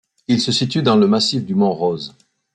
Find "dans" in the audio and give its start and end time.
0.81-0.95